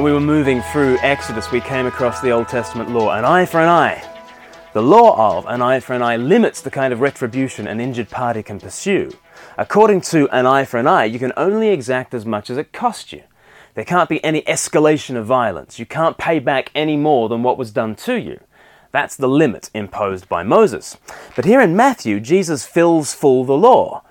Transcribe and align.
When 0.00 0.06
we 0.06 0.12
were 0.14 0.20
moving 0.20 0.62
through 0.62 0.96
Exodus, 1.02 1.52
we 1.52 1.60
came 1.60 1.84
across 1.84 2.22
the 2.22 2.30
Old 2.30 2.48
Testament 2.48 2.88
law 2.88 3.10
an 3.10 3.26
eye 3.26 3.44
for 3.44 3.60
an 3.60 3.68
eye. 3.68 4.02
The 4.72 4.80
law 4.80 5.36
of 5.36 5.44
an 5.44 5.60
eye 5.60 5.80
for 5.80 5.92
an 5.92 6.00
eye 6.00 6.16
limits 6.16 6.62
the 6.62 6.70
kind 6.70 6.94
of 6.94 7.02
retribution 7.02 7.66
an 7.66 7.82
injured 7.82 8.08
party 8.08 8.42
can 8.42 8.58
pursue. 8.58 9.10
According 9.58 10.00
to 10.12 10.26
an 10.30 10.46
eye 10.46 10.64
for 10.64 10.78
an 10.78 10.86
eye, 10.86 11.04
you 11.04 11.18
can 11.18 11.34
only 11.36 11.68
exact 11.68 12.14
as 12.14 12.24
much 12.24 12.48
as 12.48 12.56
it 12.56 12.72
cost 12.72 13.12
you. 13.12 13.24
There 13.74 13.84
can't 13.84 14.08
be 14.08 14.24
any 14.24 14.40
escalation 14.44 15.16
of 15.16 15.26
violence. 15.26 15.78
You 15.78 15.84
can't 15.84 16.16
pay 16.16 16.38
back 16.38 16.70
any 16.74 16.96
more 16.96 17.28
than 17.28 17.42
what 17.42 17.58
was 17.58 17.70
done 17.70 17.94
to 17.96 18.18
you. 18.18 18.40
That's 18.92 19.16
the 19.16 19.28
limit 19.28 19.68
imposed 19.74 20.30
by 20.30 20.44
Moses. 20.44 20.96
But 21.36 21.44
here 21.44 21.60
in 21.60 21.76
Matthew, 21.76 22.20
Jesus 22.20 22.64
fills 22.64 23.12
full 23.12 23.44
the 23.44 23.52
law. 23.52 24.02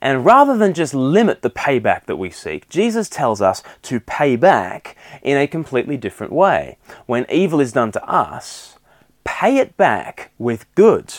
And 0.00 0.24
rather 0.24 0.56
than 0.56 0.74
just 0.74 0.94
limit 0.94 1.42
the 1.42 1.50
payback 1.50 2.06
that 2.06 2.16
we 2.16 2.30
seek, 2.30 2.68
Jesus 2.68 3.08
tells 3.08 3.42
us 3.42 3.62
to 3.82 4.00
pay 4.00 4.36
back 4.36 4.96
in 5.22 5.36
a 5.36 5.46
completely 5.46 5.96
different 5.96 6.32
way. 6.32 6.78
When 7.06 7.26
evil 7.30 7.60
is 7.60 7.72
done 7.72 7.92
to 7.92 8.04
us, 8.08 8.78
pay 9.24 9.56
it 9.56 9.76
back 9.76 10.30
with 10.38 10.72
good. 10.74 11.14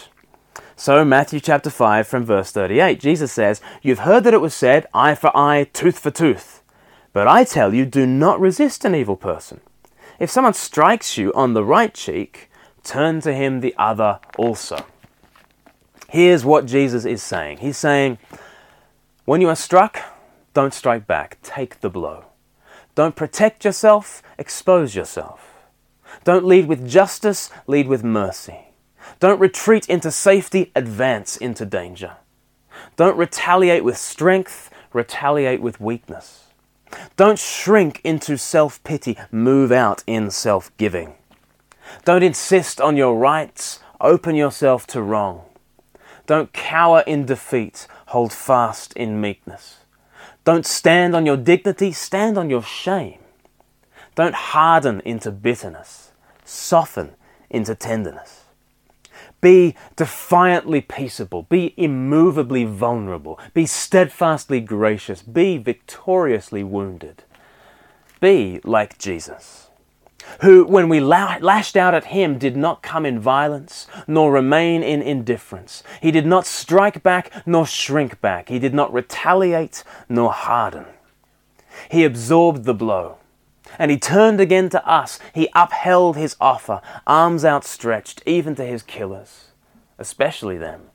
So, 0.78 1.04
Matthew 1.04 1.42
chapter 1.42 1.70
5 1.70 2.08
from 2.08 2.24
verse 2.24 2.52
38, 2.52 3.02
Jesus 3.02 3.34
says, 3.34 3.60
You've 3.82 4.00
heard 4.00 4.24
that 4.24 4.34
it 4.34 4.40
was 4.40 4.54
said, 4.54 4.88
eye 4.94 5.14
for 5.14 5.36
eye, 5.36 5.66
tooth 5.74 6.00
for 6.00 6.10
tooth. 6.10 6.64
But 7.12 7.28
I 7.28 7.44
tell 7.44 7.74
you, 7.74 7.86
do 7.86 8.06
not 8.06 8.40
resist 8.40 8.86
an 8.86 8.96
evil 8.96 9.18
person. 9.18 9.60
If 10.20 10.30
someone 10.30 10.54
strikes 10.54 11.18
you 11.18 11.34
on 11.34 11.54
the 11.54 11.66
right 11.66 11.94
cheek, 11.94 12.50
turn 12.84 13.20
to 13.22 13.34
him 13.34 13.60
the 13.60 13.76
other 13.78 14.20
also. 14.38 14.86
Here's 16.08 16.46
what 16.46 16.66
Jesus 16.66 17.06
is 17.06 17.22
saying 17.22 17.58
He's 17.58 17.78
saying, 17.78 18.18
when 19.30 19.42
you 19.42 19.48
are 19.48 19.56
struck, 19.56 20.00
don't 20.56 20.74
strike 20.74 21.06
back, 21.06 21.38
take 21.44 21.82
the 21.82 21.90
blow. 21.92 22.26
Don't 22.96 23.16
protect 23.16 23.64
yourself, 23.64 24.24
expose 24.40 24.96
yourself. 24.96 25.54
Don't 26.24 26.46
lead 26.46 26.66
with 26.66 26.90
justice, 26.90 27.52
lead 27.68 27.88
with 27.88 28.04
mercy. 28.04 28.70
Don't 29.20 29.40
retreat 29.40 29.88
into 29.88 30.10
safety, 30.10 30.72
advance 30.76 31.38
into 31.38 31.64
danger. 31.64 32.14
Don't 32.96 33.18
retaliate 33.18 33.84
with 33.84 33.98
strength, 33.98 34.72
retaliate 34.94 35.62
with 35.62 35.80
weakness. 35.80 36.46
Don't 37.16 37.38
shrink 37.38 38.02
into 38.04 38.36
self 38.36 38.84
pity, 38.84 39.16
move 39.32 39.72
out 39.72 40.04
in 40.08 40.32
self 40.32 40.76
giving. 40.78 41.14
Don't 42.04 42.24
insist 42.24 42.82
on 42.82 42.98
your 42.98 43.16
rights, 43.16 43.80
open 44.02 44.36
yourself 44.36 44.88
to 44.88 45.04
wrong. 45.04 45.44
Don't 46.26 46.52
cower 46.52 47.04
in 47.06 47.26
defeat, 47.26 47.88
hold 48.10 48.34
fast 48.34 48.94
in 48.94 49.22
meekness. 49.22 49.78
Don't 50.44 50.66
stand 50.66 51.16
on 51.16 51.26
your 51.26 51.38
dignity, 51.38 51.92
stand 51.92 52.38
on 52.38 52.50
your 52.50 52.64
shame. 52.64 53.20
Don't 54.16 54.36
harden 54.36 55.02
into 55.06 55.32
bitterness, 55.32 56.12
soften 56.44 57.12
into 57.50 57.76
tenderness. 57.76 58.44
Be 59.42 59.76
defiantly 59.96 60.82
peaceable, 60.82 61.44
be 61.44 61.74
immovably 61.78 62.66
vulnerable, 62.66 63.40
be 63.54 63.66
steadfastly 63.66 64.60
gracious, 64.60 65.22
be 65.22 65.58
victoriously 65.58 66.64
wounded. 66.64 67.24
Be 68.20 68.60
like 68.64 68.98
Jesus 68.98 69.69
who, 70.42 70.66
when 70.66 70.90
we 70.90 71.00
lashed 71.00 71.76
out 71.76 71.94
at 71.94 72.06
him, 72.06 72.38
did 72.38 72.56
not 72.56 72.82
come 72.82 73.06
in 73.06 73.20
violence, 73.20 73.88
nor 74.08 74.32
remain 74.32 74.84
in 74.84 75.02
indifference. 75.02 75.84
He 76.02 76.12
did 76.12 76.26
not 76.26 76.46
strike 76.46 77.04
back, 77.04 77.32
nor 77.46 77.66
shrink 77.66 78.22
back. 78.22 78.50
He 78.50 78.60
did 78.60 78.74
not 78.74 78.94
retaliate, 78.94 79.84
nor 80.08 80.32
harden. 80.32 80.86
He 81.90 82.04
absorbed 82.04 82.66
the 82.66 82.74
blow. 82.74 83.18
And 83.78 83.92
he 83.92 83.98
turned 83.98 84.42
again 84.42 84.70
to 84.70 84.86
us. 84.88 85.20
He 85.34 85.50
upheld 85.54 86.18
his 86.18 86.36
offer, 86.42 86.82
arms 87.06 87.46
outstretched, 87.46 88.22
even 88.26 88.56
to 88.56 88.66
his 88.66 88.84
killers, 88.84 89.50
especially 89.98 90.58
them, 90.58 90.90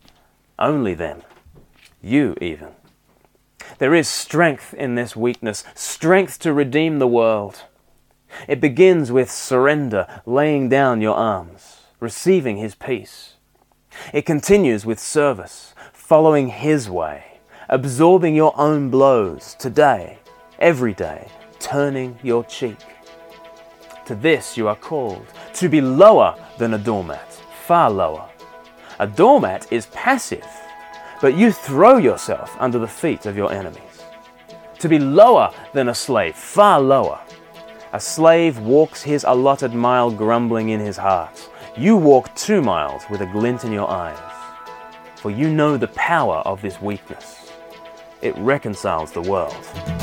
only 0.59 0.95
them, 0.95 1.23
you 2.03 2.37
even. 2.41 2.71
There 3.79 3.95
is 3.95 4.09
strength 4.09 4.75
in 4.75 4.95
this 4.95 5.17
weakness, 5.17 5.65
strength 5.75 6.39
to 6.41 6.53
redeem 6.53 6.99
the 6.99 7.09
world. 7.09 7.63
It 8.49 8.61
begins 8.61 9.11
with 9.11 9.31
surrender, 9.31 10.07
laying 10.27 10.69
down 10.69 11.01
your 11.01 11.17
arms, 11.17 11.83
receiving 12.01 12.57
His 12.57 12.75
peace. 12.75 13.35
It 14.13 14.27
continues 14.27 14.85
with 14.85 14.99
service, 14.99 15.75
following 15.93 16.49
His 16.49 16.91
way, 16.91 17.39
absorbing 17.69 18.35
your 18.35 18.53
own 18.59 18.91
blows 18.91 19.55
today, 19.59 20.19
every 20.59 20.95
day, 20.95 21.29
turning 21.59 22.19
your 22.23 22.45
cheek. 22.45 22.79
To 24.07 24.15
this 24.15 24.57
you 24.57 24.69
are 24.69 24.77
called, 24.77 25.27
to 25.55 25.69
be 25.69 25.81
lower 25.81 26.37
than 26.59 26.75
a 26.75 26.79
doormat, 26.79 27.33
far 27.67 27.91
lower. 27.91 28.29
A 28.99 29.07
doormat 29.07 29.73
is 29.73 29.87
passive, 29.87 30.47
but 31.21 31.37
you 31.37 31.51
throw 31.51 31.97
yourself 31.97 32.55
under 32.59 32.79
the 32.79 32.87
feet 32.87 33.25
of 33.27 33.37
your 33.37 33.51
enemies. 33.51 34.05
To 34.81 34.89
be 34.89 34.99
lower 34.99 35.51
than 35.73 35.89
a 35.89 35.95
slave, 35.95 36.37
far 36.37 36.81
lower. 36.81 37.19
A 37.95 38.01
slave 38.01 38.59
walks 38.59 39.05
his 39.05 39.23
allotted 39.23 39.73
mile 39.73 40.11
grumbling 40.11 40.71
in 40.71 40.81
his 40.81 40.97
heart. 40.97 41.49
You 41.77 41.97
walk 41.97 42.35
two 42.35 42.61
miles 42.61 43.05
with 43.09 43.21
a 43.21 43.27
glint 43.27 43.65
in 43.65 43.71
your 43.71 43.89
eyes. 43.89 44.19
For 45.15 45.31
you 45.31 45.49
know 45.49 45.77
the 45.77 45.87
power 45.87 46.39
of 46.39 46.61
this 46.61 46.83
weakness. 46.83 47.53
It 48.21 48.37
reconciles 48.37 49.13
the 49.13 49.23
world. 49.23 49.94